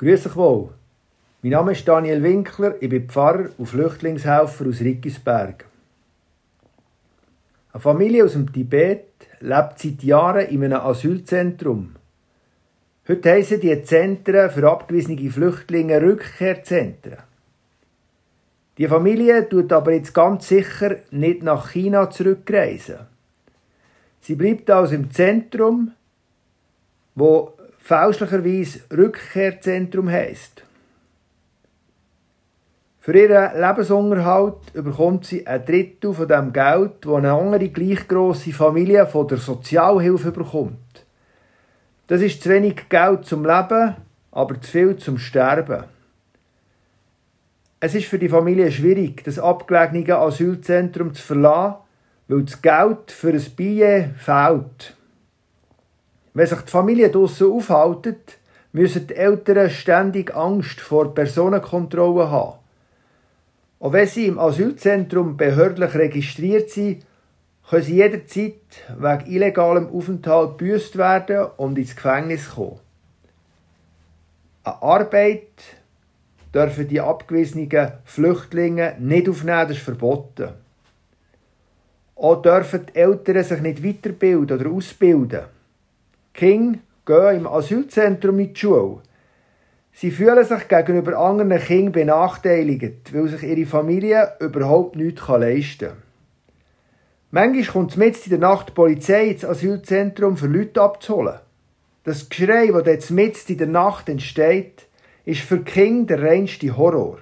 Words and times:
Grüß 0.00 0.28
euch 0.28 0.36
wohl. 0.36 0.70
Mein 1.42 1.52
Name 1.52 1.72
ist 1.72 1.86
Daniel 1.86 2.22
Winkler, 2.22 2.74
ich 2.80 2.88
bin 2.88 3.06
Pfarrer 3.06 3.50
und 3.58 3.66
Flüchtlingshelfer 3.66 4.66
aus 4.66 4.80
Rickisberg. 4.80 5.66
Eine 7.74 7.82
Familie 7.82 8.24
aus 8.24 8.32
dem 8.32 8.50
Tibet 8.50 9.12
lebt 9.40 9.78
seit 9.78 10.02
Jahren 10.02 10.46
in 10.46 10.64
einem 10.64 10.80
Asylzentrum. 10.80 11.96
Heute 13.08 13.30
heissen 13.30 13.60
die 13.60 13.82
Zentren 13.82 14.48
für 14.48 14.70
abgewiesene 14.70 15.30
Flüchtlinge 15.30 16.00
Rückkehrzentren. 16.00 17.18
Die 18.78 18.88
Familie 18.88 19.46
tut 19.50 19.70
aber 19.70 19.92
jetzt 19.92 20.14
ganz 20.14 20.48
sicher 20.48 20.96
nicht 21.10 21.42
nach 21.42 21.72
China 21.72 22.08
zurückreisen. 22.08 23.00
Sie 24.22 24.34
bleibt 24.34 24.70
also 24.70 24.94
im 24.94 25.10
Zentrum, 25.10 25.92
wo 27.14 27.52
fälschlicherweise 27.80 28.80
Rückkehrzentrum 28.92 30.08
heisst. 30.08 30.62
Für 33.00 33.18
ihren 33.18 33.58
Lebensunterhalt 33.58 34.72
bekommt 34.74 35.24
sie 35.24 35.46
ein 35.46 35.64
Drittel 35.64 36.12
von 36.12 36.28
dem 36.28 36.52
Geld, 36.52 36.92
das 37.00 37.12
eine 37.14 37.32
andere 37.32 37.70
gleich 37.70 38.06
grosse 38.06 38.52
Familie 38.52 39.06
von 39.06 39.26
der 39.26 39.38
Sozialhilfe 39.38 40.32
bekommt. 40.32 41.06
Das 42.08 42.20
ist 42.20 42.42
zu 42.42 42.50
wenig 42.50 42.88
Geld 42.88 43.24
zum 43.24 43.44
Leben, 43.44 43.96
aber 44.30 44.60
zu 44.60 44.70
viel 44.70 44.96
zum 44.96 45.16
Sterben. 45.16 45.84
Es 47.80 47.94
ist 47.94 48.06
für 48.06 48.18
die 48.18 48.28
Familie 48.28 48.70
schwierig, 48.70 49.24
das 49.24 49.38
abgelegene 49.38 50.18
Asylzentrum 50.18 51.14
zu 51.14 51.22
verlassen, 51.22 51.76
weil 52.28 52.42
das 52.42 52.60
Geld 52.60 53.10
für 53.10 53.30
ein 53.30 53.46
Billet 53.56 54.10
fehlt. 54.18 54.94
Wenn 56.32 56.46
sich 56.46 56.60
die 56.60 56.70
Familie 56.70 57.10
draussen 57.10 57.50
aufhaltet, 57.50 58.38
müssen 58.72 59.06
die 59.06 59.16
Eltern 59.16 59.70
ständig 59.70 60.34
Angst 60.34 60.80
vor 60.80 61.14
Personenkontrolle 61.14 62.30
haben. 62.30 62.58
Auch 63.80 63.92
wenn 63.92 64.06
sie 64.06 64.26
im 64.26 64.38
Asylzentrum 64.38 65.36
behördlich 65.36 65.94
registriert 65.94 66.70
sind, 66.70 67.04
können 67.68 67.82
sie 67.82 67.96
jederzeit 67.96 68.54
wegen 68.98 69.26
illegalem 69.26 69.88
Aufenthalt 69.88 70.58
büßt 70.58 70.96
werden 70.98 71.46
und 71.56 71.78
ins 71.78 71.96
Gefängnis 71.96 72.50
kommen. 72.50 72.78
Eine 74.64 74.82
Arbeit 74.82 75.48
dürfen 76.54 76.88
die 76.88 77.00
abgewiesenen 77.00 77.92
Flüchtlinge 78.04 78.96
nicht 78.98 79.28
aufnehmen, 79.28 79.68
das 79.68 79.78
ist 79.78 79.84
verboten. 79.84 80.50
Auch 82.16 82.42
dürfen 82.42 82.86
die 82.86 82.98
Eltern 82.98 83.42
sich 83.42 83.60
nicht 83.60 83.82
weiterbilden 83.82 84.58
oder 84.58 84.70
ausbilden. 84.70 85.44
Kinder 86.40 86.78
gehen 87.04 87.40
im 87.40 87.46
Asylzentrum 87.46 88.38
in 88.38 88.54
die 88.54 88.58
Schule. 88.58 89.02
Sie 89.92 90.10
fühlen 90.10 90.42
sich 90.42 90.68
gegenüber 90.68 91.18
anderen 91.18 91.58
Kindern 91.58 91.92
benachteiligt, 91.92 93.12
weil 93.12 93.28
sich 93.28 93.42
ihre 93.42 93.66
Familie 93.66 94.32
überhaupt 94.40 94.96
nichts 94.96 95.28
leisten 95.28 95.88
kann. 95.88 96.02
Manchmal 97.30 97.64
kommt 97.64 97.98
mitten 97.98 98.24
in 98.24 98.30
der 98.30 98.38
Nacht 98.38 98.70
die 98.70 98.72
Polizei 98.72 99.26
ins 99.26 99.44
Asylzentrum 99.44 100.38
für 100.38 100.46
Leute 100.46 100.80
abzuholen. 100.80 101.40
Das 102.04 102.30
Geschrei, 102.30 102.68
das 102.68 102.86
jetzt 102.86 103.10
mitten 103.10 103.52
in 103.52 103.58
der 103.58 103.66
Nacht 103.66 104.08
entsteht, 104.08 104.86
ist 105.26 105.42
für 105.42 105.62
Kinder 105.62 106.16
der 106.16 106.26
reinste 106.26 106.74
Horror. 106.74 107.18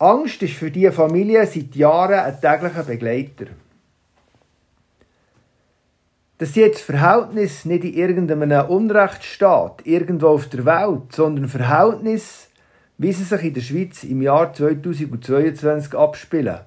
Angst 0.00 0.42
ist 0.42 0.54
für 0.54 0.72
diese 0.72 0.90
Familie 0.90 1.46
seit 1.46 1.76
Jahren 1.76 2.18
ein 2.18 2.40
täglicher 2.40 2.82
Begleiter 2.82 3.46
dass 6.38 6.54
jetzt 6.54 6.82
Verhältnis 6.82 7.64
nicht 7.64 7.84
in 7.84 7.94
irgendeinem 7.94 8.66
Unrechtsstaat 8.66 9.86
irgendwo 9.86 10.28
auf 10.28 10.48
der 10.48 10.66
Welt, 10.66 11.12
sondern 11.12 11.48
Verhältnis, 11.48 12.48
wie 12.98 13.12
sie 13.12 13.24
sich 13.24 13.42
in 13.42 13.54
der 13.54 13.60
Schweiz 13.62 14.04
im 14.04 14.22
Jahr 14.22 14.52
2022 14.52 15.94
abspielen. 15.94 16.60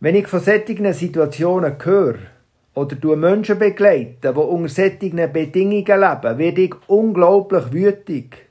Wenn 0.00 0.14
ich 0.16 0.26
von 0.26 0.40
solchen 0.40 0.92
Situationen 0.92 1.76
höre 1.82 2.18
oder 2.74 3.16
Menschen 3.16 3.58
begleite, 3.58 4.32
die 4.32 4.38
unter 4.38 4.68
solchen 4.68 5.32
Bedingungen 5.32 5.84
leben, 5.84 6.38
werde 6.38 6.62
ich 6.62 6.74
unglaublich 6.88 7.72
wütig. 7.72 8.46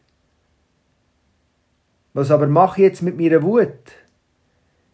Was 2.14 2.30
aber 2.30 2.48
mache 2.48 2.82
ich 2.82 2.88
jetzt 2.88 3.02
mit 3.02 3.18
meiner 3.20 3.42
Wut? 3.42 3.70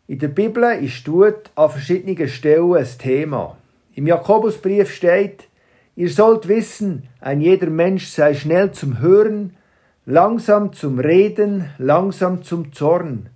In 0.08 0.20
der 0.20 0.30
Bibel 0.30 0.64
ist 0.82 1.08
Wut 1.12 1.52
an 1.56 1.70
verschiedenen 1.70 2.30
Stellen 2.30 2.76
ein 2.76 2.88
Thema. 2.98 3.58
Im 3.98 4.06
Jakobusbrief 4.06 4.94
steht, 4.94 5.48
ihr 5.96 6.12
sollt 6.12 6.48
wissen, 6.48 7.10
ein 7.20 7.42
jeder 7.42 7.72
Mensch 7.72 8.06
sei 8.10 8.36
schnell 8.36 8.72
zum 8.72 9.00
Hören, 9.00 9.58
langsam 10.06 10.72
zum 10.72 11.00
Reden, 11.00 11.72
langsam 11.80 12.44
zum 12.44 12.72
Zorn. 12.74 13.32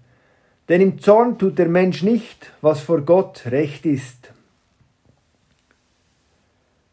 Denn 0.70 0.80
im 0.80 1.00
Zorn 1.00 1.40
tut 1.40 1.58
der 1.58 1.68
Mensch 1.68 2.04
nicht, 2.04 2.52
was 2.62 2.80
vor 2.80 3.02
Gott 3.02 3.48
recht 3.48 3.88
ist. 3.88 4.34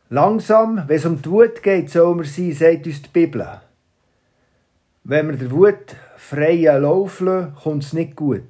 Langsam, 0.08 0.84
wenn 0.86 0.96
es 0.96 1.04
um 1.04 1.20
die 1.20 1.30
Wut 1.30 1.62
geht, 1.62 1.90
soll 1.90 2.14
man 2.14 2.24
sein, 2.24 2.52
sagt 2.52 2.86
uns 2.86 3.02
die 3.02 3.10
Bibel. 3.10 3.60
Wenn 5.04 5.28
wir 5.28 5.36
der 5.36 5.50
Wut 5.50 5.94
freien 6.16 6.80
Lauf 6.80 7.20
lassen, 7.20 7.54
kommt 7.62 7.84
es 7.84 7.92
nicht 7.92 8.16
gut. 8.16 8.46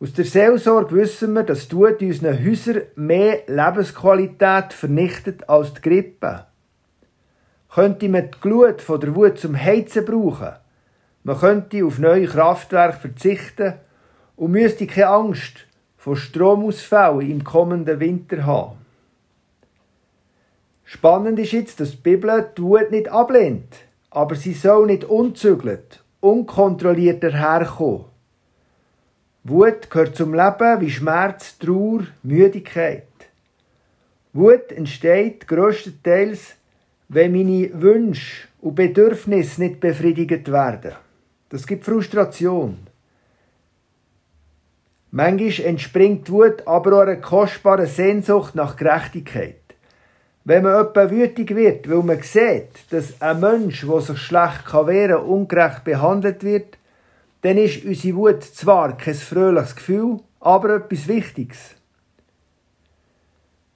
Aus 0.00 0.12
der 0.12 0.24
Seelsorge 0.24 0.96
wissen 0.96 1.32
wir, 1.34 1.44
dass 1.44 1.68
die 1.68 1.76
Wut 1.76 2.02
in 2.02 2.08
unseren 2.08 2.44
Häusern 2.44 2.82
mehr 2.96 3.42
Lebensqualität 3.46 4.72
vernichtet 4.72 5.48
als 5.48 5.74
die 5.74 5.82
Grippe. 5.82 6.46
Könnte 7.72 8.08
man 8.08 8.30
die 8.30 8.40
Glut 8.40 8.82
von 8.82 9.00
der 9.00 9.14
Wut 9.14 9.38
zum 9.38 9.56
Heizen 9.56 10.04
brauchen, 10.04 10.54
man 11.26 11.38
könnte 11.38 11.84
auf 11.86 11.98
neue 11.98 12.26
Kraftwerke 12.26 12.98
verzichten 12.98 13.74
und 14.36 14.50
müsste 14.50 14.86
keine 14.86 15.08
Angst 15.08 15.66
vor 15.96 16.16
Stromausfällen 16.16 17.30
im 17.30 17.44
kommenden 17.44 17.98
Winter 17.98 18.44
haben. 18.44 18.76
Spannend 20.84 21.38
ist 21.38 21.52
jetzt, 21.52 21.80
dass 21.80 21.92
die 21.92 21.96
Bibel 21.96 22.50
die 22.56 22.62
Wut 22.62 22.90
nicht 22.90 23.08
ablehnt, 23.08 23.74
aber 24.10 24.34
sie 24.34 24.52
soll 24.52 24.84
nicht 24.86 25.04
unzügelt, 25.04 26.04
unkontrolliert 26.20 27.22
daherkommen. 27.22 28.04
Wut 29.46 29.90
gehört 29.90 30.16
zum 30.16 30.32
Leben 30.32 30.80
wie 30.80 30.90
Schmerz, 30.90 31.58
Trauer, 31.58 32.06
Müdigkeit. 32.22 33.04
Wut 34.32 34.72
entsteht 34.72 35.46
größtenteils, 35.46 36.54
wenn 37.10 37.32
meine 37.32 37.68
Wünsche 37.74 38.48
und 38.62 38.74
Bedürfnisse 38.74 39.60
nicht 39.60 39.80
befriedigt 39.80 40.50
werden. 40.50 40.92
Das 41.50 41.66
gibt 41.66 41.84
Frustration. 41.84 42.78
Manchmal 45.10 45.66
entspringt 45.66 46.30
Wut 46.30 46.66
aber 46.66 46.96
auch 46.96 47.02
einer 47.02 47.16
kostbaren 47.16 47.86
Sehnsucht 47.86 48.54
nach 48.54 48.76
Gerechtigkeit. 48.76 49.60
Wenn 50.44 50.62
man 50.62 50.86
etwa 50.86 51.10
wütig 51.10 51.54
wird, 51.54 51.90
weil 51.90 52.02
man 52.02 52.22
sieht, 52.22 52.90
dass 52.90 53.20
ein 53.20 53.40
Mensch, 53.40 53.86
der 53.86 54.00
sich 54.00 54.18
schlecht 54.18 54.72
wehren 54.72 55.16
kann, 55.18 55.26
ungerecht 55.26 55.84
behandelt 55.84 56.42
wird, 56.42 56.78
dann 57.44 57.58
ist 57.58 57.84
unsere 57.84 58.16
Wut 58.16 58.42
zwar 58.42 58.96
kein 58.96 59.12
fröhliches 59.12 59.76
Gefühl, 59.76 60.20
aber 60.40 60.76
etwas 60.76 61.06
Wichtiges. 61.06 61.74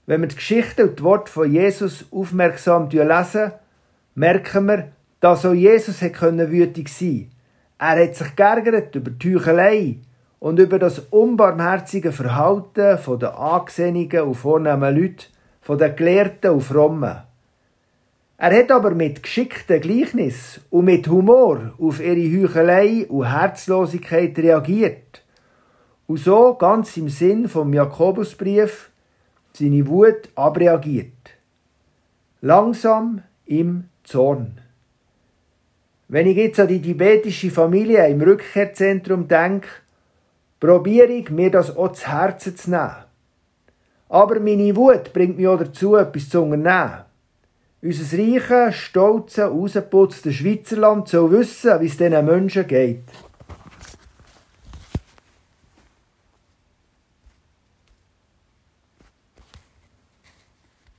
Wenn 0.06 0.23
wir 0.23 0.29
die 0.29 0.37
Geschichte 0.37 0.87
und 0.87 0.99
die 0.99 1.03
Worte 1.03 1.31
von 1.31 1.53
Jesus 1.53 2.06
aufmerksam 2.11 2.89
lesen, 2.89 3.53
merken 4.15 4.67
wir, 4.69 4.93
dass 5.21 5.45
auch 5.45 5.53
Jesus 5.53 6.01
wütig 6.51 6.89
sein 6.89 7.31
Er 7.77 8.03
hat 8.03 8.17
sich 8.17 8.34
geärgert 8.34 8.95
über 8.95 9.11
die 9.11 9.37
Heuchelei 9.37 9.99
und 10.39 10.59
über 10.59 10.79
das 10.79 11.00
unbarmherzige 11.11 12.11
Verhalten 12.11 12.99
der 13.21 13.39
angesehenen 13.39 14.23
und 14.23 14.35
vornehmen 14.35 14.97
Leute, 14.97 15.27
den 15.77 15.95
Gelehrten 15.95 16.53
und 16.53 16.62
Frommen. 16.62 17.28
Er 18.40 18.56
hat 18.56 18.70
aber 18.70 18.94
mit 18.94 19.25
geschicktem 19.25 19.81
Gleichnis 19.81 20.61
und 20.70 20.85
mit 20.85 21.08
Humor 21.08 21.73
auf 21.76 22.00
ihre 22.00 22.40
Heuchelei 22.40 23.05
und 23.08 23.25
Herzlosigkeit 23.25 24.38
reagiert. 24.38 25.25
Und 26.06 26.20
so, 26.20 26.55
ganz 26.55 26.96
im 26.96 27.08
Sinn 27.08 27.49
vom 27.49 27.75
Jakobusbrief, 27.75 28.90
seine 29.52 29.85
Wut 29.88 30.29
abreagiert. 30.37 31.35
Langsam 32.40 33.23
im 33.44 33.88
Zorn. 34.05 34.61
Wenn 36.06 36.29
ich 36.29 36.37
jetzt 36.37 36.61
an 36.61 36.69
die 36.69 36.81
tibetische 36.81 37.50
Familie 37.50 38.06
im 38.06 38.20
Rückkehrzentrum 38.20 39.26
denke, 39.26 39.67
probiere 40.61 41.11
ich, 41.11 41.29
mir 41.31 41.50
das 41.50 41.76
auch 41.76 41.91
zu 41.91 42.06
Herzen 42.06 42.56
zu 42.56 42.70
nehmen. 42.70 43.05
Aber 44.08 44.38
meine 44.38 44.76
Wut 44.76 45.12
bringt 45.12 45.37
mich 45.37 45.49
auch 45.49 45.58
dazu, 45.58 45.96
etwas 45.96 46.29
zu 46.29 46.41
unternehmen. 46.41 47.07
Unser 47.81 48.19
reiche, 48.19 48.73
stolze, 48.73 49.45
rausgeputzte 49.45 50.33
Schweizerland 50.33 51.07
soll 51.07 51.31
wissen, 51.31 51.81
wie 51.81 51.87
es 51.87 51.97
diesen 51.97 52.25
Menschen 52.25 52.67
geht. 52.67 53.05